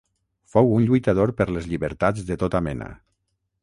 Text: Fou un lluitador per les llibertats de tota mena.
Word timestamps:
Fou 0.55 0.71
un 0.77 0.87
lluitador 0.87 1.33
per 1.43 1.47
les 1.53 1.69
llibertats 1.73 2.29
de 2.31 2.43
tota 2.45 2.67
mena. 2.71 2.93